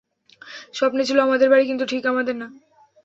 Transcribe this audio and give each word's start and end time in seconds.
স্বপ্নে 0.73 1.03
ছিল 1.05 1.17
আমাদের 1.19 1.47
বাড়ি, 1.49 1.63
কিন্তু 1.65 1.85
ঠিক 1.85 2.03
আমাদের 2.05 2.35
না। 2.35 2.47